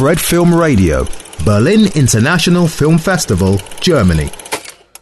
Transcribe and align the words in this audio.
Fred 0.00 0.18
Film 0.18 0.54
Radio, 0.54 1.06
Berlin 1.44 1.86
International 1.94 2.66
Film 2.66 2.96
Festival, 2.96 3.58
Germany. 3.82 4.30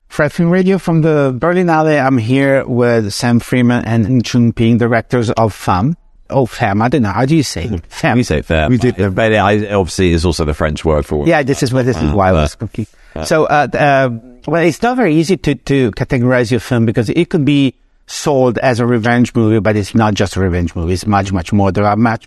Fred 0.08 0.32
Film 0.32 0.50
Radio 0.50 0.76
from 0.76 1.02
the 1.02 1.32
Berlinale. 1.38 2.04
I'm 2.04 2.18
here 2.18 2.66
with 2.66 3.12
Sam 3.12 3.38
Freeman 3.38 3.84
and 3.84 4.24
Choon 4.24 4.52
Ping, 4.52 4.76
directors 4.76 5.30
of 5.30 5.54
FAM. 5.54 5.96
Oh, 6.30 6.46
FAM. 6.46 6.82
I 6.82 6.88
don't 6.88 7.02
know. 7.02 7.12
How 7.12 7.26
do 7.26 7.36
you 7.36 7.44
say 7.44 7.66
it? 7.66 7.86
FAM. 7.88 8.16
We 8.16 8.24
say 8.24 8.42
fair. 8.42 8.68
We 8.68 8.76
did. 8.76 8.96
But 9.14 9.34
I, 9.34 9.68
obviously, 9.68 10.10
is 10.10 10.24
also 10.24 10.44
the 10.44 10.52
French 10.52 10.84
word 10.84 11.06
for 11.06 11.22
it. 11.22 11.28
Yeah, 11.28 11.44
this 11.44 11.62
is 11.62 11.72
what 11.72 11.86
this 11.86 11.96
is 11.96 12.10
why 12.10 12.30
I 12.30 12.32
was 12.32 12.56
confused. 12.56 12.92
So, 13.22 13.44
uh, 13.44 13.68
uh, 13.72 14.10
well, 14.48 14.64
it's 14.64 14.82
not 14.82 14.96
very 14.96 15.14
easy 15.14 15.36
to, 15.36 15.54
to 15.54 15.92
categorize 15.92 16.50
your 16.50 16.58
film 16.58 16.86
because 16.86 17.08
it 17.08 17.30
could 17.30 17.44
be 17.44 17.76
sold 18.08 18.58
as 18.58 18.80
a 18.80 18.86
revenge 18.86 19.32
movie, 19.36 19.60
but 19.60 19.76
it's 19.76 19.94
not 19.94 20.14
just 20.14 20.34
a 20.34 20.40
revenge 20.40 20.74
movie. 20.74 20.94
It's 20.94 21.06
much, 21.06 21.30
much 21.30 21.52
more. 21.52 21.70
There 21.70 21.86
are 21.86 21.94
much, 21.94 22.26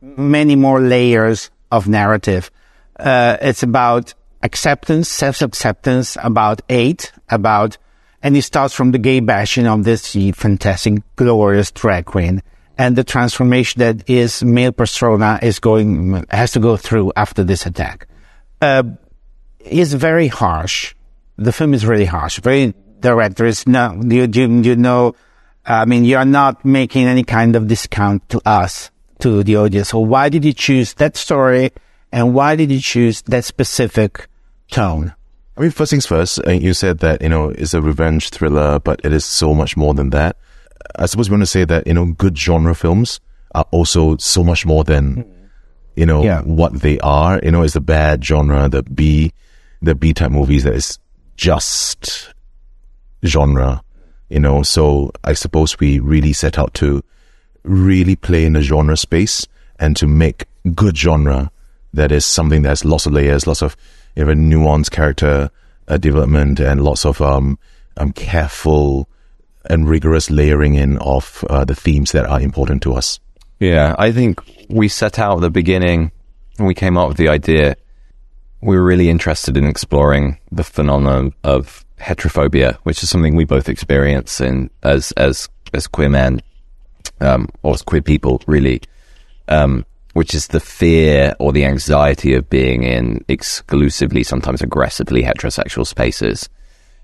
many 0.00 0.54
more 0.54 0.80
layers 0.80 1.50
of 1.72 1.88
narrative. 1.88 2.52
Uh, 2.96 3.36
it's 3.42 3.64
about 3.64 4.14
acceptance, 4.42 5.08
self-acceptance, 5.08 6.16
about 6.22 6.62
hate, 6.68 7.12
about, 7.28 7.78
and 8.22 8.36
it 8.36 8.42
starts 8.42 8.74
from 8.74 8.92
the 8.92 8.98
gay 8.98 9.18
bashing 9.18 9.66
of 9.66 9.82
this 9.82 10.14
fantastic, 10.34 11.02
glorious 11.16 11.72
drag 11.72 12.04
queen 12.04 12.42
and 12.78 12.96
the 12.96 13.04
transformation 13.04 13.80
that 13.80 14.06
his 14.06 14.42
male 14.42 14.72
persona 14.72 15.38
is 15.42 15.58
going, 15.58 16.24
has 16.30 16.52
to 16.52 16.60
go 16.60 16.76
through 16.76 17.12
after 17.16 17.44
this 17.44 17.66
attack. 17.66 18.06
Uh, 18.60 18.84
is 19.60 19.94
very 19.94 20.28
harsh. 20.28 20.94
The 21.36 21.52
film 21.52 21.74
is 21.74 21.86
really 21.86 22.04
harsh, 22.04 22.40
very 22.40 22.74
direct. 23.00 23.36
There 23.36 23.46
is 23.46 23.66
no, 23.66 24.00
you, 24.02 24.28
you, 24.32 24.48
you 24.62 24.76
know, 24.76 25.14
I 25.64 25.84
mean, 25.84 26.04
you're 26.04 26.24
not 26.24 26.64
making 26.64 27.06
any 27.06 27.24
kind 27.24 27.54
of 27.56 27.68
discount 27.68 28.28
to 28.30 28.40
us, 28.44 28.90
to 29.22 29.42
the 29.42 29.56
audience. 29.56 29.88
So 29.90 29.98
why 30.00 30.28
did 30.28 30.44
you 30.44 30.52
choose 30.52 30.94
that 30.94 31.16
story? 31.16 31.70
And 32.12 32.34
why 32.34 32.56
did 32.56 32.70
you 32.70 32.80
choose 32.80 33.22
that 33.22 33.44
specific 33.44 34.28
tone? 34.70 35.14
I 35.56 35.60
mean, 35.60 35.70
first 35.70 35.90
things 35.90 36.06
first, 36.06 36.40
uh, 36.46 36.50
you 36.52 36.72
said 36.74 36.98
that, 36.98 37.22
you 37.22 37.28
know, 37.28 37.50
it's 37.50 37.74
a 37.74 37.80
revenge 37.82 38.30
thriller, 38.30 38.78
but 38.78 39.00
it 39.04 39.12
is 39.12 39.24
so 39.24 39.54
much 39.54 39.76
more 39.76 39.94
than 39.94 40.10
that. 40.10 40.36
I 40.96 41.06
suppose 41.06 41.28
we 41.30 41.34
want 41.34 41.42
to 41.42 41.46
say 41.46 41.64
that, 41.64 41.86
you 41.86 41.94
know, 41.94 42.06
good 42.06 42.36
genre 42.38 42.74
films 42.74 43.20
are 43.54 43.66
also 43.70 44.16
so 44.16 44.42
much 44.42 44.64
more 44.66 44.82
than, 44.84 45.24
you 45.94 46.06
know, 46.06 46.22
Yeah. 46.24 46.40
what 46.42 46.80
they 46.80 46.98
are. 47.00 47.38
You 47.42 47.50
know, 47.50 47.62
it's 47.62 47.74
the 47.74 47.80
bad 47.80 48.24
genre, 48.24 48.68
the 48.68 48.82
B, 48.82 49.32
the 49.82 49.94
B 49.94 50.12
type 50.14 50.30
movies 50.30 50.64
that 50.64 50.74
is 50.74 50.98
just 51.36 52.32
genre, 53.24 53.82
you 54.30 54.40
know. 54.40 54.62
So 54.62 55.12
I 55.24 55.34
suppose 55.34 55.78
we 55.78 55.98
really 55.98 56.32
set 56.32 56.58
out 56.58 56.72
to 56.74 57.02
really 57.64 58.16
play 58.16 58.44
in 58.44 58.54
the 58.54 58.62
genre 58.62 58.96
space 58.96 59.46
and 59.78 59.96
to 59.96 60.06
make 60.06 60.46
good 60.74 60.96
genre 60.96 61.50
that 61.94 62.12
is 62.12 62.24
something 62.24 62.62
that 62.62 62.70
has 62.70 62.84
lots 62.84 63.06
of 63.06 63.12
layers, 63.12 63.46
lots 63.46 63.62
of 63.62 63.76
you 64.16 64.24
know, 64.24 64.32
nuanced 64.32 64.90
character 64.90 65.50
uh, 65.88 65.96
development, 65.96 66.60
and 66.60 66.82
lots 66.82 67.04
of 67.04 67.20
um, 67.20 67.58
um 67.96 68.12
careful 68.12 69.08
and 69.66 69.88
rigorous 69.88 70.30
layering 70.30 70.74
in 70.74 70.98
of 70.98 71.44
uh, 71.50 71.64
the 71.64 71.74
themes 71.74 72.12
that 72.12 72.26
are 72.26 72.40
important 72.40 72.82
to 72.82 72.94
us. 72.94 73.20
Yeah, 73.60 73.94
I 73.98 74.10
think 74.10 74.40
we 74.68 74.88
set 74.88 75.18
out 75.18 75.36
at 75.36 75.40
the 75.40 75.50
beginning 75.50 76.10
when 76.56 76.66
we 76.66 76.74
came 76.74 76.96
up 76.96 77.08
with 77.08 77.16
the 77.16 77.28
idea. 77.28 77.76
We 78.60 78.76
were 78.76 78.84
really 78.84 79.08
interested 79.08 79.56
in 79.56 79.66
exploring 79.66 80.38
the 80.50 80.64
phenomenon 80.64 81.34
of 81.44 81.84
heterophobia, 81.98 82.76
which 82.84 83.02
is 83.02 83.10
something 83.10 83.36
we 83.36 83.44
both 83.44 83.68
experience 83.68 84.40
in 84.40 84.70
as 84.82 85.12
as 85.12 85.48
as 85.74 85.86
queer 85.86 86.08
men 86.08 86.42
um, 87.22 87.48
or 87.62 87.76
queer 87.86 88.02
people, 88.02 88.42
really. 88.46 88.82
Um, 89.48 89.84
which 90.12 90.34
is 90.34 90.48
the 90.48 90.60
fear 90.60 91.34
or 91.38 91.52
the 91.52 91.64
anxiety 91.64 92.34
of 92.34 92.50
being 92.50 92.82
in 92.82 93.24
exclusively, 93.28 94.22
sometimes 94.22 94.60
aggressively 94.60 95.22
heterosexual 95.22 95.86
spaces. 95.86 96.48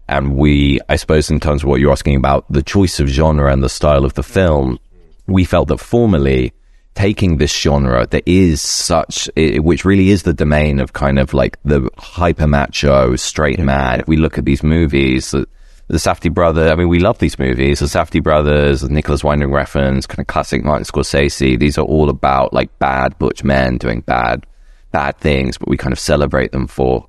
And 0.09 0.37
we, 0.37 0.81
I 0.89 0.97
suppose, 0.97 1.31
in 1.31 1.41
terms 1.41 1.63
of 1.63 1.69
what 1.69 1.81
you're 1.81 1.93
asking 1.93 2.17
about 2.17 2.51
the 2.51 2.63
choice 2.63 3.01
of 3.01 3.09
genre 3.09 3.53
and 3.53 3.63
the 3.63 3.69
style 3.69 4.05
of 4.05 4.15
the 4.15 4.23
film, 4.23 4.79
we 5.27 5.45
felt 5.45 5.69
that 5.69 5.79
formally 5.79 6.53
taking 6.95 7.37
this 7.37 7.55
genre 7.57 8.07
that 8.09 8.25
is 8.27 8.61
such, 8.61 9.31
which 9.37 9.85
really 9.85 10.11
is 10.11 10.25
the 10.25 10.35
domain 10.35 10.81
of 10.81 10.93
kind 10.93 11.19
of 11.19 11.33
like 11.33 11.59
the 11.63 11.89
hyper 11.97 12.47
macho, 12.47 13.17
straight 13.17 13.59
man. 13.59 14.01
If 14.01 14.09
we 14.09 14.17
look 14.17 14.37
at 14.37 14.45
these 14.45 14.63
movies, 14.63 15.31
the, 15.31 15.47
the 15.89 15.97
Safdie 15.97 16.33
brother, 16.33 16.71
I 16.71 16.75
mean, 16.75 16.89
we 16.89 17.01
love 17.01 17.19
these 17.19 17.39
movies. 17.39 17.81
The 17.81 17.87
Safdie 17.87 18.23
brothers, 18.23 18.83
the 18.83 18.91
Nicolas 18.91 19.25
Winding 19.25 19.51
Refns, 19.51 20.07
kind 20.07 20.21
of 20.21 20.27
classic 20.27 20.63
Martin 20.63 20.85
Scorsese. 20.85 21.59
These 21.59 21.79
are 21.79 21.85
all 21.85 22.11
about 22.11 22.53
like 22.53 22.79
bad 22.79 23.19
butch 23.19 23.43
men 23.43 23.79
doing 23.79 24.03
bad, 24.03 24.47
bad 24.93 25.17
things, 25.19 25.57
but 25.57 25.69
we 25.69 25.77
kind 25.77 25.93
of 25.93 25.99
celebrate 25.99 26.53
them 26.53 26.67
for 26.67 27.09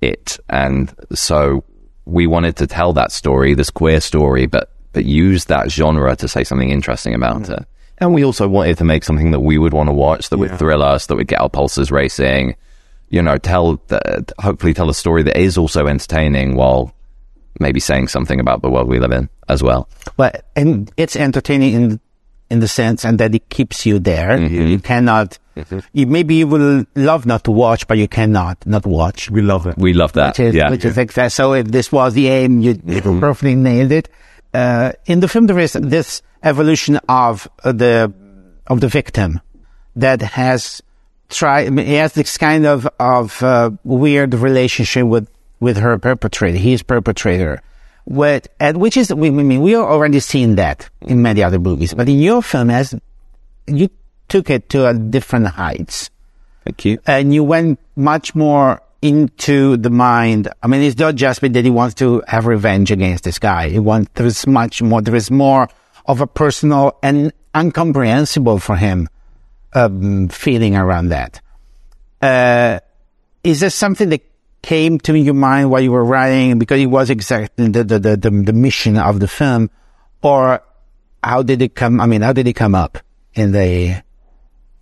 it. 0.00 0.38
And 0.48 0.94
so 1.12 1.64
we 2.04 2.26
wanted 2.26 2.56
to 2.56 2.66
tell 2.66 2.92
that 2.92 3.10
story, 3.10 3.54
this 3.54 3.70
queer 3.70 4.00
story, 4.00 4.46
but 4.46 4.70
but 4.92 5.04
use 5.04 5.46
that 5.46 5.70
genre 5.72 6.14
to 6.14 6.28
say 6.28 6.44
something 6.44 6.70
interesting 6.70 7.14
about 7.14 7.50
it. 7.50 7.66
And 7.98 8.14
we 8.14 8.24
also 8.24 8.46
wanted 8.46 8.78
to 8.78 8.84
make 8.84 9.02
something 9.04 9.32
that 9.32 9.40
we 9.40 9.58
would 9.58 9.72
want 9.72 9.88
to 9.88 9.92
watch, 9.92 10.28
that 10.28 10.38
would 10.38 10.56
thrill 10.56 10.82
us, 10.82 11.06
that 11.06 11.16
would 11.16 11.26
get 11.26 11.40
our 11.40 11.50
pulses 11.50 11.90
racing. 11.90 12.54
You 13.08 13.20
know, 13.20 13.36
tell 13.36 13.80
the, 13.88 14.24
hopefully 14.38 14.72
tell 14.72 14.88
a 14.88 14.94
story 14.94 15.24
that 15.24 15.36
is 15.36 15.58
also 15.58 15.86
entertaining 15.86 16.54
while 16.56 16.94
maybe 17.60 17.80
saying 17.80 18.08
something 18.08 18.40
about 18.40 18.62
the 18.62 18.70
world 18.70 18.88
we 18.88 18.98
live 18.98 19.12
in 19.12 19.28
as 19.48 19.62
well. 19.62 19.88
But 20.16 20.46
and 20.56 20.90
it's 20.96 21.16
entertaining 21.16 21.74
in 21.74 22.00
in 22.50 22.60
the 22.60 22.68
sense 22.68 23.04
and 23.04 23.18
that 23.18 23.34
it 23.34 23.48
keeps 23.48 23.86
you 23.86 23.98
there. 23.98 24.38
You 24.38 24.78
cannot. 24.78 25.38
You 25.92 26.06
maybe 26.06 26.34
you 26.34 26.48
will 26.48 26.84
love 26.96 27.26
not 27.26 27.44
to 27.44 27.52
watch, 27.52 27.86
but 27.86 27.96
you 27.96 28.08
cannot 28.08 28.66
not 28.66 28.86
watch. 28.86 29.30
We 29.30 29.40
love 29.40 29.66
it. 29.66 29.78
We 29.78 29.92
love 29.92 30.12
that. 30.14 30.38
Which 30.38 30.40
is, 30.40 30.54
yeah. 30.54 30.70
which 30.70 30.84
is 30.84 30.98
exact. 30.98 31.32
So 31.32 31.54
if 31.54 31.68
this 31.68 31.92
was 31.92 32.14
the 32.14 32.28
aim, 32.28 32.60
you 32.60 32.74
perfectly 33.20 33.54
nailed 33.54 33.92
it. 33.92 34.08
Uh, 34.52 34.92
in 35.06 35.20
the 35.20 35.28
film, 35.28 35.46
there 35.46 35.58
is 35.58 35.72
this 35.72 36.22
evolution 36.42 36.96
of 37.08 37.48
uh, 37.62 37.72
the 37.72 38.12
of 38.66 38.80
the 38.80 38.88
victim 38.88 39.40
that 39.96 40.22
has 40.22 40.82
tried. 41.28 41.66
I 41.66 41.70
mean, 41.70 41.86
he 41.86 41.94
has 41.94 42.12
this 42.14 42.36
kind 42.38 42.66
of 42.66 42.88
of 42.98 43.42
uh, 43.42 43.70
weird 43.84 44.34
relationship 44.34 45.06
with 45.06 45.28
with 45.64 45.78
her 45.78 45.98
perpetrator, 45.98 46.58
his 46.58 46.82
perpetrator. 46.82 47.60
With, 48.04 48.48
and 48.60 48.76
which 48.76 48.98
is, 48.98 49.12
we, 49.12 49.30
we 49.30 49.42
mean, 49.42 49.62
we 49.62 49.74
are 49.74 49.90
already 49.90 50.20
seeing 50.20 50.56
that 50.56 50.90
in 51.00 51.22
many 51.22 51.42
other 51.42 51.58
movies, 51.58 51.94
but 51.94 52.06
in 52.06 52.18
your 52.18 52.42
film, 52.42 52.68
as 52.68 52.94
you 53.66 53.88
took 54.28 54.50
it 54.50 54.68
to 54.68 54.86
a 54.86 54.92
different 54.92 55.46
heights 55.46 56.10
Thank 56.64 56.84
you. 56.84 56.98
and 57.06 57.32
you 57.32 57.42
went 57.42 57.80
much 57.96 58.34
more 58.34 58.82
into 59.00 59.78
the 59.78 59.88
mind. 59.90 60.48
I 60.62 60.66
mean, 60.66 60.82
it's 60.82 60.98
not 60.98 61.14
just 61.14 61.40
that 61.40 61.64
he 61.64 61.70
wants 61.70 61.94
to 61.96 62.22
have 62.28 62.46
revenge 62.46 62.90
against 62.90 63.24
this 63.24 63.38
guy. 63.38 63.70
He 63.70 63.78
wants, 63.78 64.10
there 64.14 64.26
is 64.26 64.46
much 64.46 64.82
more, 64.82 65.00
there 65.00 65.16
is 65.16 65.30
more 65.30 65.68
of 66.04 66.20
a 66.20 66.26
personal 66.26 66.98
and 67.02 67.32
incomprehensible 67.56 68.58
for 68.58 68.76
him, 68.76 69.08
um, 69.72 70.28
feeling 70.28 70.76
around 70.76 71.08
that. 71.08 71.40
Uh, 72.20 72.80
is 73.42 73.60
there 73.60 73.70
something 73.70 74.10
that 74.10 74.22
came 74.64 74.98
to 74.98 75.14
your 75.14 75.34
mind 75.34 75.70
while 75.70 75.82
you 75.82 75.92
were 75.92 76.04
writing 76.04 76.58
because 76.58 76.80
it 76.80 76.86
was 76.86 77.10
exactly 77.10 77.68
the, 77.68 77.84
the, 77.84 77.98
the, 77.98 78.16
the, 78.16 78.52
mission 78.54 78.96
of 78.96 79.20
the 79.20 79.28
film 79.28 79.68
or 80.22 80.62
how 81.22 81.42
did 81.42 81.60
it 81.60 81.74
come? 81.74 82.00
I 82.00 82.06
mean, 82.06 82.22
how 82.22 82.32
did 82.32 82.48
it 82.48 82.54
come 82.54 82.74
up 82.74 82.96
in 83.34 83.52
the, 83.52 84.02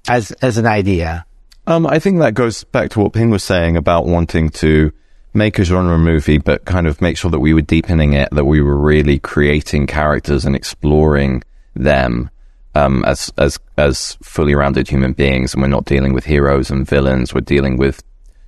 as, 0.08 0.30
as 0.40 0.56
an 0.56 0.66
idea? 0.66 1.26
Um, 1.66 1.88
I 1.88 1.98
think 1.98 2.20
that 2.20 2.34
goes 2.34 2.62
back 2.62 2.92
to 2.92 3.00
what 3.00 3.12
Ping 3.12 3.30
was 3.30 3.42
saying 3.42 3.76
about 3.76 4.06
wanting 4.06 4.50
to 4.50 4.92
make 5.34 5.58
a 5.58 5.64
genre 5.64 5.98
movie, 5.98 6.38
but 6.38 6.64
kind 6.64 6.86
of 6.86 7.00
make 7.00 7.18
sure 7.18 7.32
that 7.32 7.40
we 7.40 7.52
were 7.52 7.60
deepening 7.60 8.12
it, 8.12 8.28
that 8.30 8.44
we 8.44 8.60
were 8.60 8.76
really 8.76 9.18
creating 9.18 9.88
characters 9.88 10.44
and 10.44 10.54
exploring 10.54 11.42
them 11.74 12.30
um, 12.74 13.04
as 13.04 13.32
as 13.36 13.58
as 13.76 14.16
fully 14.22 14.54
rounded 14.54 14.88
human 14.88 15.12
beings, 15.12 15.52
and 15.52 15.62
we're 15.62 15.68
not 15.68 15.84
dealing 15.84 16.12
with 16.12 16.24
heroes 16.24 16.70
and 16.70 16.86
villains. 16.86 17.34
We're 17.34 17.40
dealing 17.42 17.76
with 17.76 18.02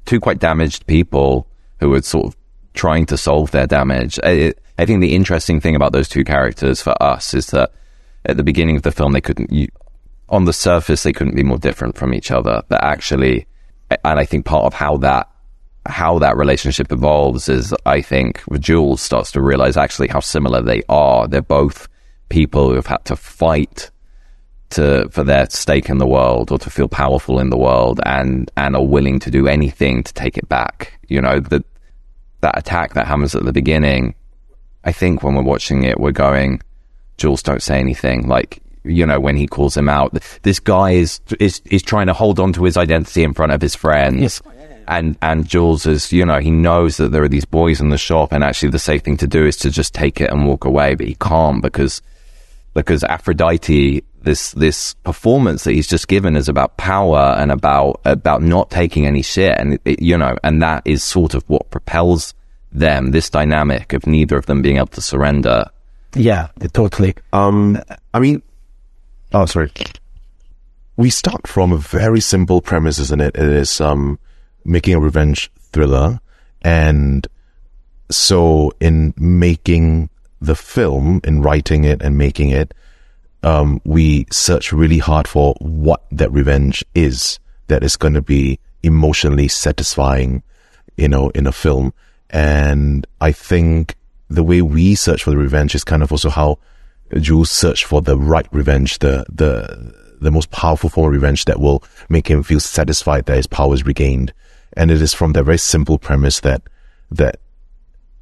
two 0.04 0.20
quite 0.20 0.38
damaged 0.38 0.86
people 0.86 1.46
who 1.80 1.92
are 1.94 2.02
sort 2.02 2.26
of 2.26 2.36
trying 2.74 3.06
to 3.06 3.16
solve 3.16 3.50
their 3.50 3.66
damage. 3.66 4.18
I, 4.22 4.54
I 4.78 4.86
think 4.86 5.00
the 5.00 5.14
interesting 5.14 5.60
thing 5.60 5.76
about 5.76 5.92
those 5.92 6.08
two 6.08 6.24
characters 6.24 6.82
for 6.82 7.00
us 7.02 7.34
is 7.34 7.48
that 7.48 7.70
at 8.24 8.36
the 8.36 8.42
beginning 8.42 8.76
of 8.76 8.82
the 8.82 8.92
film, 8.92 9.12
they 9.12 9.20
couldn't. 9.20 9.52
You, 9.52 9.68
on 10.28 10.46
the 10.46 10.52
surface, 10.52 11.02
they 11.02 11.12
couldn't 11.12 11.36
be 11.36 11.44
more 11.44 11.58
different 11.58 11.96
from 11.96 12.14
each 12.14 12.30
other. 12.30 12.62
But 12.68 12.82
actually, 12.82 13.46
and 13.90 14.18
I 14.18 14.24
think 14.24 14.46
part 14.46 14.64
of 14.64 14.74
how 14.74 14.96
that 14.98 15.28
how 15.86 16.18
that 16.18 16.36
relationship 16.36 16.90
evolves 16.90 17.48
is, 17.48 17.74
I 17.84 18.00
think, 18.00 18.42
Jules 18.58 19.02
starts 19.02 19.32
to 19.32 19.42
realize 19.42 19.76
actually 19.76 20.08
how 20.08 20.20
similar 20.20 20.62
they 20.62 20.82
are. 20.88 21.28
They're 21.28 21.42
both 21.42 21.88
people 22.30 22.70
who 22.70 22.74
have 22.76 22.86
had 22.86 23.04
to 23.04 23.16
fight 23.16 23.90
to 24.74 25.08
for 25.10 25.24
their 25.24 25.48
stake 25.50 25.88
in 25.88 25.98
the 25.98 26.06
world 26.06 26.50
or 26.50 26.58
to 26.58 26.70
feel 26.70 26.88
powerful 26.88 27.40
in 27.40 27.50
the 27.50 27.56
world, 27.56 28.00
and 28.04 28.50
and 28.56 28.76
are 28.76 28.84
willing 28.84 29.18
to 29.20 29.30
do 29.30 29.48
anything 29.48 30.02
to 30.02 30.12
take 30.12 30.36
it 30.38 30.48
back. 30.48 30.98
You 31.08 31.20
know 31.20 31.40
that 31.40 31.64
that 32.40 32.58
attack 32.58 32.94
that 32.94 33.06
happens 33.06 33.34
at 33.34 33.44
the 33.44 33.52
beginning. 33.52 34.14
I 34.84 34.92
think 34.92 35.22
when 35.22 35.34
we're 35.34 35.42
watching 35.42 35.84
it, 35.84 35.98
we're 35.98 36.12
going, 36.12 36.60
Jules, 37.16 37.42
don't 37.42 37.62
say 37.62 37.80
anything. 37.80 38.28
Like 38.28 38.60
you 38.84 39.06
know, 39.06 39.18
when 39.18 39.36
he 39.36 39.46
calls 39.46 39.76
him 39.76 39.88
out, 39.88 40.16
this 40.42 40.60
guy 40.60 40.90
is 40.92 41.20
is 41.40 41.60
is 41.66 41.82
trying 41.82 42.06
to 42.06 42.12
hold 42.12 42.38
on 42.38 42.52
to 42.52 42.64
his 42.64 42.76
identity 42.76 43.24
in 43.24 43.34
front 43.34 43.52
of 43.52 43.62
his 43.62 43.74
friends. 43.74 44.20
Yes. 44.20 44.42
And 44.86 45.16
and 45.22 45.48
Jules 45.48 45.86
is, 45.86 46.12
you 46.12 46.26
know, 46.26 46.40
he 46.40 46.50
knows 46.50 46.98
that 46.98 47.10
there 47.10 47.22
are 47.22 47.28
these 47.28 47.46
boys 47.46 47.80
in 47.80 47.88
the 47.88 47.98
shop, 47.98 48.32
and 48.32 48.44
actually 48.44 48.70
the 48.70 48.78
safe 48.78 49.02
thing 49.02 49.16
to 49.16 49.26
do 49.26 49.46
is 49.46 49.56
to 49.58 49.70
just 49.70 49.94
take 49.94 50.20
it 50.20 50.30
and 50.30 50.46
walk 50.46 50.66
away, 50.66 50.94
but 50.94 51.06
he 51.06 51.14
can't 51.14 51.62
because 51.62 52.02
because 52.74 53.02
Aphrodite, 53.04 54.04
this 54.24 54.52
this 54.52 54.94
performance 55.04 55.64
that 55.64 55.72
he's 55.72 55.86
just 55.86 56.08
given 56.08 56.36
is 56.36 56.48
about 56.48 56.76
power 56.76 57.34
and 57.38 57.52
about 57.52 58.00
about 58.04 58.42
not 58.42 58.70
taking 58.70 59.06
any 59.06 59.22
shit, 59.22 59.56
and 59.58 59.78
it, 59.84 60.00
you 60.00 60.16
know, 60.18 60.36
and 60.42 60.62
that 60.62 60.82
is 60.84 61.04
sort 61.04 61.34
of 61.34 61.44
what 61.48 61.70
propels 61.70 62.34
them. 62.72 63.12
This 63.12 63.30
dynamic 63.30 63.92
of 63.92 64.06
neither 64.06 64.36
of 64.36 64.46
them 64.46 64.62
being 64.62 64.76
able 64.76 64.86
to 64.88 65.00
surrender. 65.00 65.66
Yeah, 66.14 66.48
totally. 66.72 67.14
Um, 67.32 67.80
I 68.12 68.20
mean, 68.20 68.42
oh, 69.32 69.46
sorry. 69.46 69.72
We 70.96 71.10
start 71.10 71.46
from 71.46 71.72
a 71.72 71.76
very 71.76 72.20
simple 72.20 72.60
premise, 72.60 72.98
isn't 72.98 73.20
it? 73.20 73.36
It 73.36 73.48
is 73.48 73.80
um, 73.80 74.18
making 74.64 74.94
a 74.94 75.00
revenge 75.00 75.50
thriller, 75.72 76.20
and 76.62 77.26
so 78.10 78.72
in 78.80 79.12
making 79.16 80.08
the 80.40 80.54
film, 80.54 81.20
in 81.24 81.42
writing 81.42 81.84
it 81.84 82.00
and 82.02 82.16
making 82.16 82.50
it, 82.50 82.74
um, 83.44 83.80
we 83.84 84.26
search 84.32 84.72
really 84.72 84.98
hard 84.98 85.28
for 85.28 85.54
what 85.60 86.04
that 86.10 86.32
revenge 86.32 86.82
is 86.94 87.38
that 87.66 87.84
is 87.84 87.96
going 87.96 88.14
to 88.14 88.22
be 88.22 88.58
emotionally 88.82 89.48
satisfying, 89.48 90.42
you 90.96 91.08
know, 91.08 91.28
in 91.30 91.46
a 91.46 91.52
film. 91.52 91.92
And 92.30 93.06
I 93.20 93.32
think 93.32 93.96
the 94.28 94.42
way 94.42 94.62
we 94.62 94.94
search 94.94 95.22
for 95.22 95.30
the 95.30 95.36
revenge 95.36 95.74
is 95.74 95.84
kind 95.84 96.02
of 96.02 96.10
also 96.10 96.30
how 96.30 96.58
Jules 97.20 97.50
search 97.50 97.84
for 97.84 98.00
the 98.00 98.16
right 98.16 98.46
revenge, 98.50 98.98
the, 99.00 99.26
the, 99.28 99.94
the 100.20 100.30
most 100.30 100.50
powerful 100.50 100.88
form 100.88 101.08
of 101.08 101.12
revenge 101.12 101.44
that 101.44 101.60
will 101.60 101.84
make 102.08 102.28
him 102.28 102.42
feel 102.42 102.60
satisfied 102.60 103.26
that 103.26 103.36
his 103.36 103.46
power 103.46 103.74
is 103.74 103.84
regained. 103.84 104.32
And 104.74 104.90
it 104.90 105.02
is 105.02 105.12
from 105.12 105.34
that 105.34 105.44
very 105.44 105.58
simple 105.58 105.98
premise 105.98 106.40
that, 106.40 106.62
that 107.10 107.40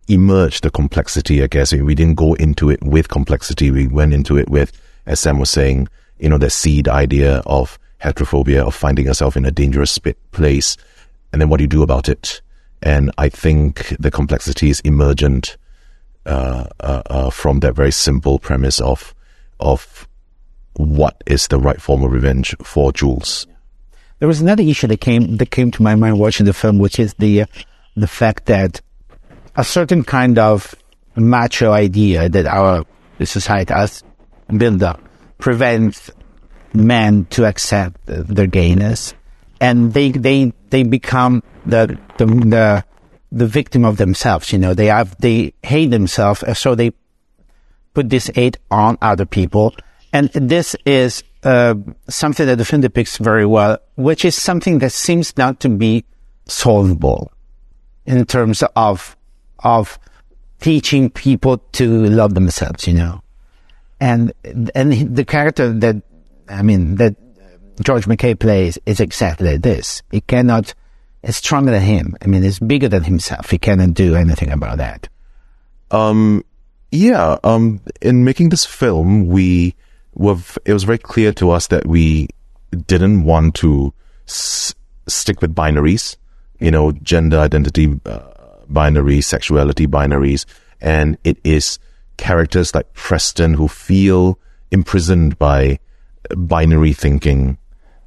emerged 0.08 0.64
the 0.64 0.70
complexity, 0.70 1.42
I 1.44 1.46
guess. 1.46 1.72
We 1.72 1.94
didn't 1.94 2.16
go 2.16 2.34
into 2.34 2.70
it 2.70 2.82
with 2.82 3.08
complexity. 3.08 3.70
We 3.70 3.86
went 3.86 4.12
into 4.12 4.36
it 4.36 4.48
with, 4.50 4.72
as 5.06 5.20
Sam 5.20 5.38
was 5.38 5.50
saying, 5.50 5.88
you 6.18 6.28
know, 6.28 6.38
the 6.38 6.50
seed 6.50 6.88
idea 6.88 7.42
of 7.46 7.78
heterophobia, 8.00 8.66
of 8.66 8.74
finding 8.74 9.06
yourself 9.06 9.36
in 9.36 9.44
a 9.44 9.50
dangerous 9.50 9.98
place. 10.32 10.76
And 11.32 11.40
then 11.40 11.48
what 11.48 11.58
do 11.58 11.64
you 11.64 11.68
do 11.68 11.82
about 11.82 12.08
it? 12.08 12.40
And 12.82 13.10
I 13.18 13.28
think 13.28 13.96
the 13.98 14.10
complexity 14.10 14.70
is 14.70 14.80
emergent 14.80 15.56
uh, 16.26 16.66
uh, 16.80 17.02
uh, 17.06 17.30
from 17.30 17.60
that 17.60 17.74
very 17.74 17.92
simple 17.92 18.38
premise 18.38 18.80
of 18.80 19.14
of 19.60 20.08
what 20.74 21.22
is 21.26 21.48
the 21.48 21.58
right 21.58 21.80
form 21.80 22.02
of 22.02 22.12
revenge 22.12 22.54
for 22.62 22.92
Jules. 22.92 23.46
There 24.18 24.28
was 24.28 24.40
another 24.40 24.62
issue 24.62 24.86
that 24.86 25.00
came 25.00 25.36
that 25.38 25.50
came 25.50 25.70
to 25.72 25.82
my 25.82 25.94
mind 25.94 26.18
watching 26.18 26.46
the 26.46 26.52
film, 26.52 26.78
which 26.78 26.98
is 26.98 27.14
the 27.14 27.44
the 27.96 28.06
fact 28.06 28.46
that 28.46 28.80
a 29.56 29.64
certain 29.64 30.02
kind 30.02 30.38
of 30.38 30.74
macho 31.16 31.72
idea 31.72 32.28
that 32.28 32.46
our 32.46 32.84
society 33.24 33.74
has 33.74 34.02
built 34.58 34.82
up 34.82 35.00
prevents 35.38 36.10
men 36.74 37.26
to 37.26 37.44
accept 37.44 37.98
their 38.06 38.46
gayness, 38.46 39.14
and 39.60 39.92
they 39.92 40.10
they 40.10 40.52
they 40.70 40.82
become 40.82 41.42
the 41.66 41.98
the 42.18 42.26
the, 42.26 42.84
the 43.30 43.46
victim 43.46 43.84
of 43.84 43.96
themselves. 43.96 44.52
You 44.52 44.58
know, 44.58 44.74
they 44.74 44.86
have 44.86 45.16
they 45.20 45.54
hate 45.62 45.90
themselves, 45.90 46.44
so 46.58 46.74
they 46.74 46.92
put 47.94 48.08
this 48.08 48.30
hate 48.34 48.56
on 48.70 48.96
other 49.02 49.26
people, 49.26 49.74
and 50.12 50.30
this 50.30 50.74
is 50.86 51.22
uh, 51.42 51.74
something 52.08 52.46
that 52.46 52.56
the 52.56 52.64
film 52.64 52.82
depicts 52.82 53.16
very 53.18 53.46
well, 53.46 53.78
which 53.96 54.24
is 54.24 54.36
something 54.36 54.78
that 54.78 54.92
seems 54.92 55.36
not 55.36 55.60
to 55.60 55.68
be 55.68 56.04
solvable 56.46 57.32
in 58.06 58.24
terms 58.24 58.62
of 58.76 59.16
of 59.60 59.98
teaching 60.60 61.10
people 61.10 61.58
to 61.72 62.04
love 62.06 62.34
themselves. 62.34 62.86
You 62.86 62.94
know, 62.94 63.22
and 64.02 64.32
and 64.74 65.16
the 65.16 65.24
character 65.24 65.72
that 65.72 66.02
I 66.48 66.62
mean 66.62 66.96
that 66.96 67.14
George 67.80 68.08
MacKay 68.08 68.34
plays 68.34 68.76
is 68.84 68.98
exactly 68.98 69.56
this. 69.56 70.02
He 70.10 70.20
cannot 70.20 70.74
is 71.22 71.36
stronger 71.36 71.70
than 71.70 71.82
him. 71.82 72.16
I 72.20 72.26
mean, 72.26 72.42
it's 72.42 72.58
bigger 72.58 72.88
than 72.88 73.04
himself. 73.04 73.50
He 73.50 73.58
cannot 73.58 73.94
do 73.94 74.16
anything 74.16 74.50
about 74.50 74.78
that. 74.78 75.08
Um, 75.92 76.44
yeah. 76.90 77.38
Um, 77.44 77.80
in 78.00 78.24
making 78.24 78.48
this 78.48 78.66
film, 78.66 79.28
we 79.28 79.76
were. 80.14 80.36
It 80.64 80.72
was 80.72 80.82
very 80.82 80.98
clear 80.98 81.32
to 81.34 81.50
us 81.50 81.68
that 81.68 81.86
we 81.86 82.28
didn't 82.88 83.22
want 83.22 83.54
to 83.56 83.94
s- 84.26 84.74
stick 85.06 85.40
with 85.40 85.54
binaries. 85.54 86.16
You 86.58 86.72
know, 86.72 86.90
gender 86.90 87.38
identity 87.38 88.00
uh, 88.04 89.20
sexuality 89.20 89.86
binaries, 89.86 90.44
and 90.80 91.18
it 91.22 91.38
is 91.44 91.78
characters 92.22 92.72
like 92.72 92.94
Preston 92.94 93.52
who 93.52 93.66
feel 93.66 94.38
imprisoned 94.70 95.36
by 95.40 95.80
binary 96.36 96.92
thinking 96.92 97.58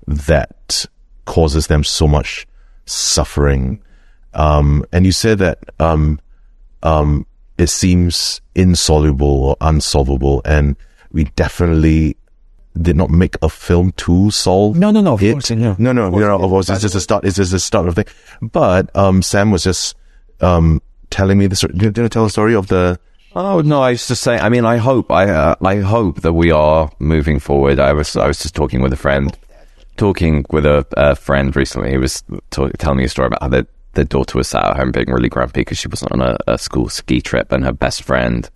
that 0.07 0.85
causes 1.25 1.67
them 1.67 1.83
so 1.83 2.07
much 2.07 2.47
suffering. 2.85 3.83
Um, 4.33 4.85
and 4.93 5.05
you 5.05 5.11
said 5.11 5.39
that, 5.39 5.59
um, 5.79 6.21
um, 6.81 7.25
it 7.57 7.67
seems 7.67 8.39
insoluble 8.55 9.43
or 9.43 9.57
unsolvable. 9.59 10.41
And 10.45 10.77
we 11.11 11.25
definitely 11.35 12.15
did 12.81 12.95
not 12.95 13.09
make 13.09 13.35
a 13.41 13.49
film 13.49 13.91
to 13.97 14.31
solve. 14.31 14.77
No, 14.77 14.91
no, 14.91 15.01
no. 15.01 15.15
Of 15.15 15.23
it. 15.23 15.33
course, 15.33 15.51
no. 15.51 15.75
no, 15.77 15.91
no, 15.91 16.09
no, 16.09 16.35
Of 16.35 16.49
course, 16.49 16.69
it's 16.69 16.81
just 16.81 16.95
a 16.95 17.01
start. 17.01 17.25
It's 17.25 17.35
just 17.35 17.51
a 17.51 17.59
start 17.59 17.89
of 17.89 17.95
thing. 17.95 18.05
But, 18.41 18.95
um, 18.95 19.21
Sam 19.21 19.51
was 19.51 19.65
just, 19.65 19.97
um, 20.39 20.81
telling 21.09 21.37
me 21.37 21.47
the 21.47 21.57
story. 21.57 21.73
Did 21.75 21.97
you 21.97 22.07
tell 22.07 22.23
the 22.23 22.29
story 22.29 22.55
of 22.55 22.67
the, 22.67 22.97
Oh 23.35 23.59
no! 23.59 23.81
I 23.81 23.91
was 23.91 24.07
just 24.07 24.23
saying. 24.23 24.39
I 24.39 24.47
mean, 24.47 24.63
I 24.63 24.77
hope. 24.77 25.11
I 25.11 25.29
uh, 25.29 25.55
I 25.61 25.77
hope 25.77 26.21
that 26.21 26.31
we 26.31 26.51
are 26.51 26.89
moving 26.99 27.39
forward. 27.39 27.79
I 27.79 27.91
was 27.91 28.15
I 28.15 28.27
was 28.27 28.39
just 28.41 28.55
talking 28.55 28.81
with 28.81 28.93
a 28.93 28.97
friend, 28.97 29.37
talking 29.97 30.45
with 30.51 30.65
a, 30.65 30.85
a 30.95 31.15
friend 31.15 31.53
recently. 31.53 31.91
He 31.91 31.97
was 31.97 32.23
t- 32.51 32.69
telling 32.77 32.99
me 32.99 33.03
a 33.03 33.09
story 33.09 33.27
about 33.27 33.41
how 33.41 33.49
their 33.93 34.05
daughter 34.05 34.37
was 34.37 34.47
sat 34.47 34.63
at 34.63 34.77
home 34.77 34.91
being 34.91 35.11
really 35.11 35.27
grumpy 35.27 35.61
because 35.61 35.77
she 35.77 35.89
wasn't 35.89 36.13
on 36.13 36.21
a, 36.21 36.37
a 36.47 36.57
school 36.57 36.87
ski 36.87 37.19
trip, 37.19 37.51
and 37.51 37.65
her 37.65 37.73
best 37.73 38.03
friend, 38.03 38.49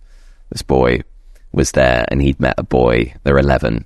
this 0.48 0.62
boy, 0.62 1.02
was 1.52 1.72
there, 1.72 2.06
and 2.08 2.22
he'd 2.22 2.40
met 2.40 2.54
a 2.56 2.62
boy. 2.62 3.12
They're 3.22 3.36
eleven, 3.36 3.84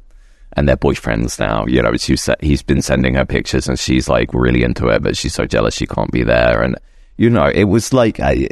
and 0.52 0.68
they're 0.68 0.76
boyfriends 0.76 1.40
now. 1.40 1.66
You 1.66 1.82
know, 1.82 1.92
he's 2.40 2.62
been 2.62 2.82
sending 2.82 3.14
her 3.14 3.24
pictures, 3.24 3.66
and 3.66 3.80
she's 3.80 4.08
like 4.08 4.32
really 4.32 4.62
into 4.62 4.86
it, 4.90 5.02
but 5.02 5.16
she's 5.16 5.34
so 5.34 5.44
jealous 5.44 5.74
she 5.74 5.88
can't 5.88 6.12
be 6.12 6.22
there. 6.22 6.62
And 6.62 6.76
you 7.16 7.30
know, 7.30 7.50
it 7.52 7.64
was 7.64 7.92
like 7.92 8.20
I 8.20 8.46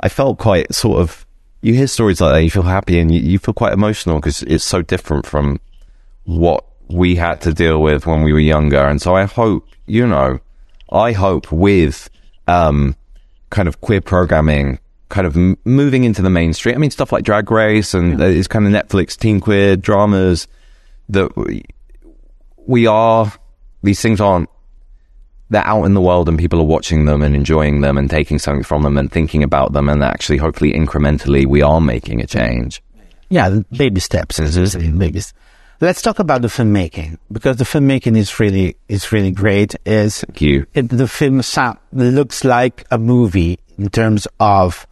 I 0.00 0.08
felt 0.08 0.38
quite 0.38 0.72
sort 0.72 1.00
of 1.00 1.26
you 1.60 1.74
hear 1.74 1.86
stories 1.86 2.20
like 2.20 2.34
that, 2.34 2.44
you 2.44 2.50
feel 2.50 2.62
happy 2.62 2.98
and 2.98 3.12
you, 3.12 3.20
you 3.20 3.38
feel 3.38 3.54
quite 3.54 3.72
emotional 3.72 4.16
because 4.16 4.42
it's 4.42 4.64
so 4.64 4.82
different 4.82 5.26
from 5.26 5.60
what 6.24 6.64
we 6.88 7.16
had 7.16 7.40
to 7.42 7.52
deal 7.52 7.82
with 7.82 8.06
when 8.06 8.22
we 8.22 8.32
were 8.32 8.38
younger. 8.38 8.80
And 8.80 9.00
so 9.02 9.14
I 9.14 9.24
hope, 9.24 9.68
you 9.86 10.06
know, 10.06 10.38
I 10.90 11.12
hope 11.12 11.50
with, 11.50 12.08
um, 12.46 12.96
kind 13.50 13.68
of 13.68 13.80
queer 13.80 14.00
programming 14.00 14.78
kind 15.08 15.26
of 15.26 15.36
m- 15.36 15.58
moving 15.64 16.04
into 16.04 16.22
the 16.22 16.30
mainstream. 16.30 16.74
I 16.74 16.78
mean, 16.78 16.90
stuff 16.90 17.12
like 17.12 17.24
Drag 17.24 17.50
Race 17.50 17.94
and 17.94 18.20
yeah. 18.20 18.42
kind 18.44 18.66
of 18.66 18.72
Netflix 18.72 19.16
teen 19.16 19.40
queer 19.40 19.76
dramas 19.76 20.46
that 21.08 21.36
we, 21.36 21.64
we 22.66 22.86
are, 22.86 23.32
these 23.82 24.00
things 24.00 24.20
aren't 24.20 24.48
they're 25.50 25.66
out 25.66 25.84
in 25.84 25.94
the 25.94 26.00
world 26.00 26.28
and 26.28 26.38
people 26.38 26.60
are 26.60 26.64
watching 26.64 27.06
them 27.06 27.22
and 27.22 27.34
enjoying 27.34 27.80
them 27.80 27.96
and 27.96 28.10
taking 28.10 28.38
something 28.38 28.62
from 28.62 28.82
them 28.82 28.98
and 28.98 29.10
thinking 29.10 29.42
about 29.42 29.72
them 29.72 29.88
and 29.88 30.02
actually 30.02 30.36
hopefully 30.38 30.72
incrementally 30.72 31.46
we 31.46 31.62
are 31.62 31.80
making 31.80 32.20
a 32.20 32.26
change. 32.26 32.82
Yeah, 33.30 33.60
baby 33.70 34.00
steps. 34.00 34.38
Babies. 34.38 35.34
Let's 35.80 36.02
talk 36.02 36.18
about 36.18 36.42
the 36.42 36.48
filmmaking 36.48 37.18
because 37.30 37.58
the 37.58 37.64
filmmaking 37.64 38.16
is 38.16 38.40
really 38.40 38.76
is 38.88 39.12
really 39.12 39.30
great. 39.30 39.76
Is 39.86 40.24
It, 40.74 40.88
the 40.88 41.06
film 41.06 41.40
sound, 41.42 41.78
looks 41.92 42.44
like 42.44 42.84
a 42.90 42.98
movie 42.98 43.60
in 43.78 43.88
terms 43.90 44.26
of 44.40 44.86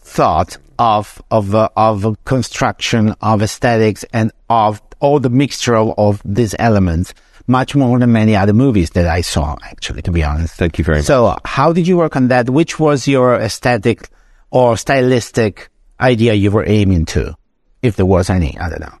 thought 0.00 0.58
of 0.78 1.22
of 1.30 1.54
uh, 1.54 1.68
of 1.76 2.16
construction 2.24 3.14
of 3.20 3.40
aesthetics 3.40 4.04
and 4.12 4.32
of 4.50 4.82
all 4.98 5.20
the 5.20 5.30
mixture 5.30 5.76
of, 5.76 5.94
of 5.96 6.20
these 6.24 6.56
elements 6.58 7.14
much 7.46 7.74
more 7.74 7.98
than 7.98 8.12
many 8.12 8.36
other 8.36 8.52
movies 8.52 8.90
that 8.90 9.06
I 9.06 9.20
saw, 9.20 9.56
actually, 9.62 10.02
to 10.02 10.12
be 10.12 10.22
honest. 10.22 10.54
Thank 10.54 10.78
you 10.78 10.84
very 10.84 10.98
much. 10.98 11.06
So, 11.06 11.36
how 11.44 11.72
did 11.72 11.86
you 11.86 11.96
work 11.96 12.16
on 12.16 12.28
that? 12.28 12.50
Which 12.50 12.78
was 12.78 13.08
your 13.08 13.36
aesthetic 13.36 14.08
or 14.50 14.76
stylistic 14.76 15.70
idea 16.00 16.34
you 16.34 16.50
were 16.50 16.66
aiming 16.66 17.06
to, 17.06 17.34
if 17.82 17.96
there 17.96 18.06
was 18.06 18.30
any? 18.30 18.56
I 18.58 18.68
don't 18.68 18.80
know. 18.80 18.98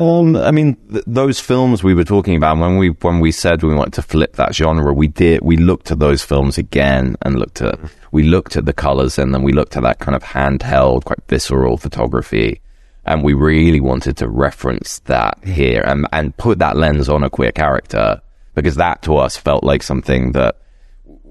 Um, 0.00 0.36
I 0.36 0.50
mean, 0.50 0.76
th- 0.90 1.04
those 1.06 1.38
films 1.38 1.84
we 1.84 1.94
were 1.94 2.04
talking 2.04 2.34
about 2.34 2.58
when 2.58 2.76
we 2.78 2.88
when 2.88 3.20
we 3.20 3.30
said 3.30 3.62
we 3.62 3.74
wanted 3.74 3.92
to 3.94 4.02
flip 4.02 4.36
that 4.36 4.54
genre, 4.54 4.92
we 4.92 5.06
did. 5.06 5.42
We 5.42 5.56
looked 5.56 5.90
at 5.90 5.98
those 5.98 6.24
films 6.24 6.58
again 6.58 7.16
and 7.22 7.38
looked 7.38 7.60
at 7.60 7.78
we 8.10 8.22
looked 8.24 8.56
at 8.56 8.64
the 8.64 8.72
colors 8.72 9.18
and 9.18 9.34
then 9.34 9.42
we 9.42 9.52
looked 9.52 9.76
at 9.76 9.82
that 9.82 9.98
kind 10.00 10.16
of 10.16 10.22
handheld, 10.24 11.04
quite 11.04 11.20
visceral 11.28 11.76
photography, 11.76 12.61
And 13.04 13.24
we 13.24 13.34
really 13.34 13.80
wanted 13.80 14.16
to 14.18 14.28
reference 14.28 15.00
that 15.00 15.42
here 15.44 15.82
and, 15.84 16.06
and 16.12 16.36
put 16.36 16.60
that 16.60 16.76
lens 16.76 17.08
on 17.08 17.24
a 17.24 17.30
queer 17.30 17.52
character 17.52 18.22
because 18.54 18.76
that 18.76 19.02
to 19.02 19.16
us 19.16 19.36
felt 19.36 19.64
like 19.64 19.82
something 19.82 20.32
that 20.32 20.58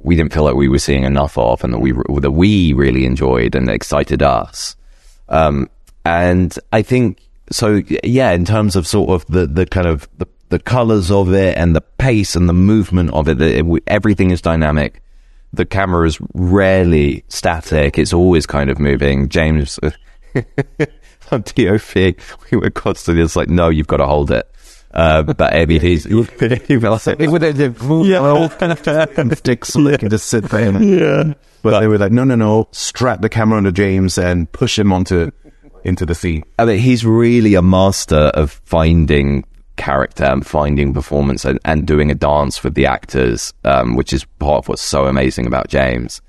we 0.03 0.15
didn't 0.15 0.33
feel 0.33 0.43
like 0.43 0.55
we 0.55 0.67
were 0.67 0.79
seeing 0.79 1.03
enough 1.03 1.37
of 1.37 1.63
and 1.63 1.73
that 1.73 1.79
we, 1.79 1.93
that 2.19 2.31
we 2.31 2.73
really 2.73 3.05
enjoyed 3.05 3.55
and 3.55 3.69
excited 3.69 4.21
us. 4.21 4.75
Um, 5.29 5.69
and 6.03 6.57
I 6.73 6.81
think, 6.81 7.21
so 7.51 7.81
yeah, 8.03 8.31
in 8.31 8.45
terms 8.45 8.75
of 8.75 8.87
sort 8.87 9.09
of 9.09 9.25
the, 9.27 9.45
the 9.47 9.65
kind 9.65 9.87
of 9.87 10.09
the, 10.17 10.27
the 10.49 10.59
colors 10.59 11.11
of 11.11 11.33
it 11.33 11.57
and 11.57 11.75
the 11.75 11.81
pace 11.81 12.35
and 12.35 12.49
the 12.49 12.53
movement 12.53 13.11
of 13.11 13.27
it, 13.29 13.41
it, 13.41 13.65
everything 13.87 14.31
is 14.31 14.41
dynamic. 14.41 15.01
The 15.53 15.65
camera 15.65 16.07
is 16.07 16.19
rarely 16.33 17.23
static. 17.27 17.97
It's 17.97 18.13
always 18.13 18.45
kind 18.45 18.69
of 18.69 18.79
moving. 18.79 19.29
James, 19.29 19.79
on 21.35 21.41
DOP, 21.41 21.95
we 22.51 22.57
were 22.57 22.69
constantly 22.69 23.23
just 23.23 23.35
like, 23.35 23.49
no, 23.49 23.69
you've 23.69 23.87
got 23.87 23.97
to 23.97 24.05
hold 24.05 24.31
it. 24.31 24.47
Uh, 24.93 25.23
but 25.23 25.53
I 25.53 25.65
mean, 25.65 25.79
he's, 25.79 26.03
he 26.03 26.13
with 27.27 27.41
the 27.41 27.69
move, 27.83 28.07
yeah, 28.07 28.19
all 28.19 28.49
kind 28.49 28.73
of 28.73 28.79
sticks, 29.37 29.71
can 29.73 30.09
just 30.09 30.27
sit 30.27 30.43
there. 30.45 30.81
Yeah. 30.81 31.23
But, 31.63 31.71
but, 31.71 31.79
they 31.79 31.87
were 31.87 31.97
like, 31.97 32.11
no, 32.11 32.25
no, 32.25 32.35
no, 32.35 32.67
strap 32.71 33.21
the 33.21 33.29
camera 33.29 33.57
onto 33.57 33.71
James 33.71 34.17
and 34.17 34.51
push 34.51 34.77
him 34.77 34.91
onto 34.91 35.31
into 35.83 36.05
the 36.05 36.15
sea. 36.15 36.43
I 36.59 36.65
mean, 36.65 36.79
he's 36.79 37.05
really 37.05 37.55
a 37.55 37.61
master 37.61 38.15
of 38.15 38.51
finding 38.65 39.45
character 39.77 40.25
and 40.25 40.45
finding 40.45 40.93
performance 40.93 41.45
and, 41.45 41.59
and 41.65 41.87
doing 41.87 42.11
a 42.11 42.15
dance 42.15 42.63
with 42.63 42.75
the 42.75 42.85
actors, 42.85 43.53
um, 43.63 43.95
which 43.95 44.13
is 44.13 44.25
part 44.39 44.59
of 44.59 44.67
what's 44.67 44.81
so 44.81 45.05
amazing 45.05 45.47
about 45.47 45.69
James. 45.69 46.21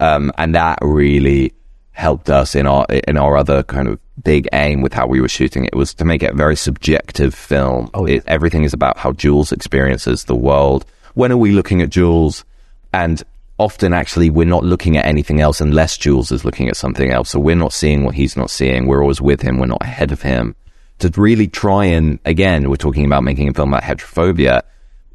Um, 0.00 0.32
and 0.38 0.54
that 0.54 0.78
really 0.82 1.52
helped 1.98 2.30
us 2.30 2.54
in 2.54 2.64
our 2.66 2.86
in 3.08 3.16
our 3.16 3.36
other 3.36 3.64
kind 3.64 3.88
of 3.88 3.98
big 4.22 4.48
aim 4.52 4.82
with 4.82 4.92
how 4.92 5.04
we 5.04 5.20
were 5.20 5.28
shooting 5.28 5.64
it 5.64 5.74
was 5.74 5.92
to 5.92 6.04
make 6.04 6.22
it 6.22 6.30
a 6.30 6.36
very 6.36 6.54
subjective 6.54 7.34
film. 7.34 7.90
Oh, 7.92 8.04
it, 8.06 8.22
everything 8.28 8.62
is 8.62 8.72
about 8.72 8.98
how 8.98 9.12
Jules 9.12 9.50
experiences 9.50 10.24
the 10.24 10.36
world. 10.36 10.86
When 11.14 11.32
are 11.32 11.36
we 11.36 11.50
looking 11.50 11.82
at 11.82 11.90
Jules? 11.90 12.44
And 12.92 13.20
often 13.58 13.92
actually 13.92 14.30
we're 14.30 14.46
not 14.46 14.62
looking 14.62 14.96
at 14.96 15.06
anything 15.06 15.40
else 15.40 15.60
unless 15.60 15.98
Jules 15.98 16.30
is 16.30 16.44
looking 16.44 16.68
at 16.68 16.76
something 16.76 17.10
else. 17.10 17.30
So 17.30 17.40
we're 17.40 17.56
not 17.56 17.72
seeing 17.72 18.04
what 18.04 18.14
he's 18.14 18.36
not 18.36 18.50
seeing. 18.50 18.86
We're 18.86 19.02
always 19.02 19.20
with 19.20 19.42
him. 19.42 19.58
We're 19.58 19.66
not 19.66 19.82
ahead 19.82 20.12
of 20.12 20.22
him. 20.22 20.54
To 21.00 21.10
really 21.16 21.48
try 21.48 21.86
and 21.86 22.20
again, 22.24 22.70
we're 22.70 22.76
talking 22.76 23.06
about 23.06 23.24
making 23.24 23.48
a 23.48 23.54
film 23.54 23.74
about 23.74 23.82
heterophobia. 23.82 24.62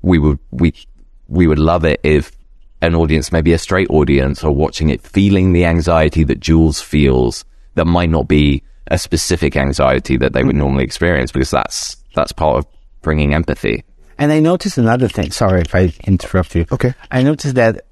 We 0.02 0.20
would 0.20 0.40
we 0.52 0.74
we 1.30 1.48
would 1.48 1.60
love 1.60 1.86
it 1.86 2.02
if 2.04 2.34
an 2.84 2.96
audience, 2.96 3.32
maybe 3.32 3.54
a 3.54 3.58
straight 3.58 3.90
audience, 3.90 4.44
or 4.44 4.52
watching 4.54 4.90
it 4.90 5.02
feeling 5.02 5.54
the 5.54 5.66
anxiety 5.66 6.24
that 6.26 6.40
Jules 6.40 6.82
feels 6.82 7.46
that 7.76 7.86
might 7.86 8.10
not 8.10 8.28
be 8.28 8.62
a 8.88 8.98
specific 8.98 9.56
anxiety 9.56 10.18
that 10.18 10.34
they 10.34 10.44
would 10.44 10.56
normally 10.56 10.84
experience 10.84 11.32
because 11.32 11.50
that's 11.50 11.98
that's 12.14 12.32
part 12.32 12.58
of 12.58 12.68
bringing 13.02 13.34
empathy. 13.34 13.84
And 14.18 14.32
I 14.32 14.40
noticed 14.40 14.78
another 14.78 15.08
thing. 15.08 15.32
Sorry 15.32 15.62
if 15.62 15.74
I 15.74 15.94
interrupt 16.06 16.56
you. 16.56 16.66
Okay. 16.72 16.94
I 17.10 17.24
noticed 17.24 17.56
that 17.56 17.86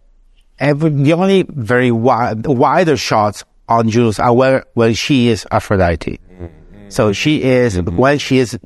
every, 0.60 0.90
the 0.92 1.14
only 1.14 1.44
very 1.50 1.92
wide, 1.92 2.46
wider 2.46 2.98
shots 2.98 3.44
on 3.68 3.90
Jules 3.90 4.20
are 4.20 4.34
where, 4.34 4.66
where 4.74 4.94
she 4.94 5.30
is 5.30 5.48
Aphrodite. 5.50 6.20
Mm-hmm. 6.32 6.90
So 6.90 7.14
she 7.14 7.42
is, 7.42 7.78
mm-hmm. 7.78 7.98
when 7.98 8.20
she 8.20 8.38
is 8.38 8.58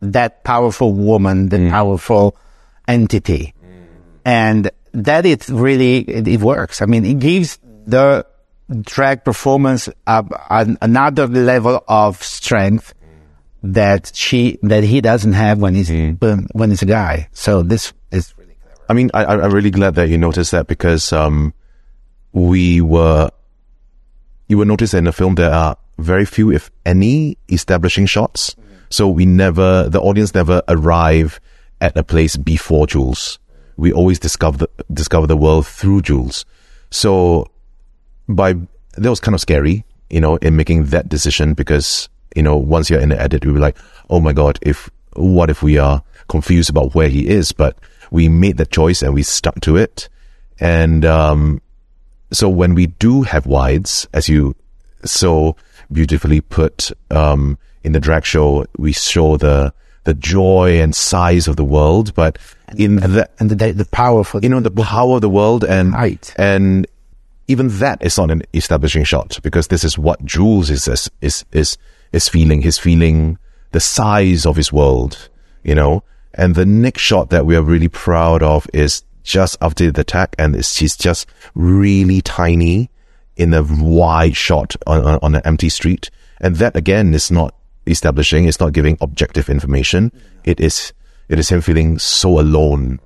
that 0.00 0.44
powerful 0.44 0.92
woman, 0.92 1.48
the 1.48 1.58
mm. 1.58 1.70
powerful 1.70 2.36
entity. 2.88 3.54
Mm. 3.62 3.86
And 4.24 4.70
that 4.94 5.26
it 5.26 5.48
really, 5.48 5.98
it, 5.98 6.26
it, 6.26 6.40
works. 6.40 6.80
I 6.80 6.86
mean, 6.86 7.04
it 7.04 7.18
gives 7.18 7.58
the 7.86 8.26
drag 8.80 9.24
performance 9.24 9.88
an, 10.06 10.78
another 10.80 11.26
level 11.26 11.84
of 11.86 12.22
strength 12.22 12.94
that 13.62 14.12
she, 14.14 14.58
that 14.62 14.84
he 14.84 15.00
doesn't 15.00 15.32
have 15.32 15.58
when 15.58 15.74
he's, 15.74 15.90
mm. 15.90 16.46
when 16.52 16.70
he's 16.70 16.82
a 16.82 16.86
guy. 16.86 17.28
So 17.32 17.62
this 17.62 17.92
is 18.10 18.34
really, 18.36 18.56
I 18.88 18.92
mean, 18.92 19.10
I, 19.14 19.24
I'm 19.24 19.52
really 19.52 19.70
glad 19.70 19.96
that 19.96 20.08
you 20.08 20.16
noticed 20.16 20.52
that 20.52 20.66
because 20.66 21.12
um, 21.12 21.52
we 22.32 22.80
were, 22.80 23.30
you 24.48 24.58
will 24.58 24.66
notice 24.66 24.94
in 24.94 25.04
the 25.04 25.12
film 25.12 25.34
there 25.34 25.52
are 25.52 25.76
very 25.98 26.24
few, 26.24 26.52
if 26.52 26.70
any, 26.84 27.36
establishing 27.48 28.06
shots. 28.06 28.54
So 28.90 29.08
we 29.08 29.26
never, 29.26 29.88
the 29.88 30.00
audience 30.00 30.34
never 30.34 30.62
arrive 30.68 31.40
at 31.80 31.96
a 31.96 32.04
place 32.04 32.36
before 32.36 32.86
Jules. 32.86 33.38
We 33.76 33.92
always 33.92 34.18
discover 34.18 34.58
the, 34.58 34.70
discover 34.92 35.26
the 35.26 35.36
world 35.36 35.66
through 35.66 36.02
Jules. 36.02 36.44
So 36.90 37.50
by, 38.28 38.54
that 38.96 39.10
was 39.10 39.20
kind 39.20 39.34
of 39.34 39.40
scary, 39.40 39.84
you 40.10 40.20
know, 40.20 40.36
in 40.36 40.56
making 40.56 40.86
that 40.86 41.08
decision 41.08 41.54
because, 41.54 42.08
you 42.36 42.42
know, 42.42 42.56
once 42.56 42.88
you're 42.88 43.00
in 43.00 43.08
the 43.08 43.20
edit, 43.20 43.44
we 43.44 43.52
were 43.52 43.60
like, 43.60 43.76
oh 44.10 44.20
my 44.20 44.32
God, 44.32 44.58
if, 44.62 44.90
what 45.14 45.50
if 45.50 45.62
we 45.62 45.78
are 45.78 46.02
confused 46.28 46.70
about 46.70 46.94
where 46.94 47.08
he 47.08 47.28
is? 47.28 47.52
But 47.52 47.76
we 48.10 48.28
made 48.28 48.58
that 48.58 48.70
choice 48.70 49.02
and 49.02 49.14
we 49.14 49.22
stuck 49.22 49.60
to 49.62 49.76
it. 49.76 50.08
And 50.60 51.04
um, 51.04 51.60
so 52.32 52.48
when 52.48 52.74
we 52.74 52.86
do 52.86 53.22
have 53.22 53.46
wides, 53.46 54.06
as 54.12 54.28
you 54.28 54.54
so 55.04 55.56
beautifully 55.90 56.40
put 56.40 56.90
um, 57.10 57.58
in 57.82 57.92
the 57.92 58.00
drag 58.00 58.24
show, 58.24 58.66
we 58.78 58.92
show 58.92 59.36
the 59.36 59.72
the 60.04 60.14
joy 60.14 60.80
and 60.80 60.94
size 60.94 61.48
of 61.48 61.56
the 61.56 61.64
world, 61.64 62.14
but 62.14 62.38
in 62.76 63.02
and, 63.02 63.14
the 63.14 63.30
and 63.38 63.50
the 63.50 63.72
the 63.72 63.84
power 63.86 64.24
for 64.24 64.40
you 64.40 64.48
know 64.48 64.60
the 64.60 64.70
power 64.70 65.16
of 65.16 65.20
the 65.20 65.28
world 65.28 65.64
and 65.64 65.94
height 65.94 66.34
and 66.36 66.86
even 67.46 67.68
that 67.78 68.02
is 68.02 68.16
not 68.16 68.30
an 68.30 68.42
establishing 68.54 69.04
shot 69.04 69.38
because 69.42 69.68
this 69.68 69.84
is 69.84 69.98
what 69.98 70.24
Jules 70.24 70.70
is 70.70 70.88
is 71.20 71.44
is 71.52 71.76
is 72.12 72.28
feeling. 72.28 72.62
He's 72.62 72.78
feeling 72.78 73.38
the 73.72 73.80
size 73.80 74.46
of 74.46 74.56
his 74.56 74.72
world, 74.72 75.28
you 75.62 75.74
know, 75.74 76.02
and 76.32 76.54
the 76.54 76.64
next 76.64 77.02
shot 77.02 77.30
that 77.30 77.44
we 77.44 77.56
are 77.56 77.62
really 77.62 77.88
proud 77.88 78.42
of 78.42 78.66
is 78.72 79.02
just 79.24 79.58
after 79.60 79.90
the 79.90 80.00
attack, 80.00 80.34
and 80.38 80.64
she's 80.64 80.96
just 80.96 81.26
really 81.54 82.20
tiny 82.20 82.90
in 83.36 83.52
a 83.52 83.62
wide 83.62 84.36
shot 84.36 84.76
on, 84.86 85.04
on, 85.04 85.18
on, 85.22 85.34
an 85.34 85.42
empty 85.44 85.68
street. 85.68 86.10
And 86.40 86.56
that 86.56 86.76
again 86.76 87.14
is 87.14 87.30
not 87.30 87.54
establishing, 87.86 88.46
it's 88.46 88.60
not 88.60 88.72
giving 88.72 88.96
objective 89.00 89.48
information. 89.48 90.12
It 90.44 90.60
is, 90.60 90.92
it 91.28 91.38
is 91.38 91.48
him 91.48 91.60
feeling 91.60 91.98
so 91.98 92.40
alone, 92.40 93.00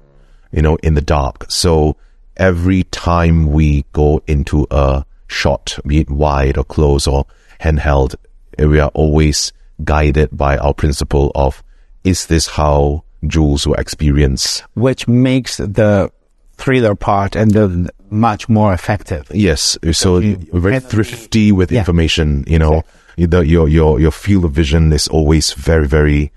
you 0.53 0.63
know, 0.63 0.77
in 0.83 0.95
the 0.95 1.01
dark. 1.01 1.47
So 1.49 1.97
every 2.37 2.85
time 2.85 3.53
we 3.53 3.85
go 3.93 4.23
into 4.27 4.67
a 4.71 5.05
shot, 5.27 5.79
be 5.87 6.01
it 6.01 6.11
wide 6.11 6.57
or 6.57 6.65
close 6.65 7.07
or 7.07 7.27
handheld, 7.61 8.15
we 8.59 8.81
are 8.81 8.91
always 8.95 9.53
guided 9.85 10.31
by 10.33 10.57
our 10.59 10.75
principle 10.75 11.31
of, 11.35 11.63
is 12.05 12.27
this 12.27 12.47
how 12.47 13.05
Jules 13.27 13.67
will 13.67 13.75
experience. 13.75 14.63
Which 14.75 15.07
makes 15.09 15.57
the 15.59 16.11
thriller 16.57 16.95
part 16.95 17.37
and 17.37 17.51
the 17.53 17.91
much 18.11 18.49
more 18.49 18.73
effective. 18.73 19.31
Yes. 19.33 19.77
So 19.93 20.19
you, 20.19 20.37
very 20.53 20.81
thrifty 20.81 21.53
with 21.53 21.71
yeah. 21.71 21.81
information, 21.81 22.45
you 22.47 22.59
know, 22.59 22.83
the, 23.27 23.41
your, 23.41 23.69
your, 23.69 24.01
your 24.01 24.11
field 24.11 24.45
of 24.45 24.53
vision 24.53 24.93
is 24.93 25.09
always 25.09 25.53
very, 25.53 25.87
very, 25.87 26.33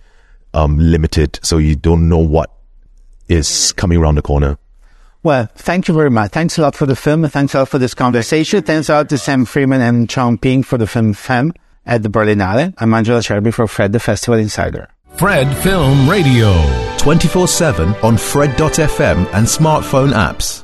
um, 0.54 0.78
limited. 0.78 1.40
So 1.44 1.58
you 1.58 1.76
don't 1.76 2.10
know 2.10 2.18
what 2.18 2.52
is 3.28 3.74
coming 3.74 3.98
around 3.98 4.16
the 4.16 4.22
corner. 4.22 4.58
Well, 5.24 5.48
thank 5.56 5.88
you 5.88 5.94
very 5.94 6.10
much. 6.10 6.32
Thanks 6.32 6.58
a 6.58 6.62
lot 6.62 6.76
for 6.76 6.86
the 6.86 6.96
film. 6.96 7.28
Thanks 7.28 7.54
a 7.54 7.60
lot 7.60 7.70
for 7.70 7.78
this 7.78 7.94
conversation. 7.94 8.64
Thanks 8.64 8.90
a 8.90 8.94
lot 8.94 9.10
to 9.10 9.18
Sam 9.18 9.46
Freeman 9.46 9.82
and 9.82 10.08
Choon 10.08 10.42
Ping 10.42 10.64
for 10.64 10.78
the 10.78 10.88
film 10.88 11.14
Femme 11.14 11.54
at 11.86 12.02
the 12.02 12.10
Berlinale. 12.10 12.74
I'm 12.78 12.94
Angela 12.94 13.20
Sherby 13.20 13.54
for 13.54 13.68
Fred, 13.68 13.94
the 13.94 14.00
Festival 14.00 14.40
Insider. 14.40 14.90
Fred 15.18 15.56
Film 15.58 16.10
Radio. 16.10 16.54
24 16.98 17.48
7 17.48 17.90
on 18.04 18.18
Fred.fm 18.18 19.28
and 19.34 19.46
smartphone 19.46 20.14
apps. 20.14 20.64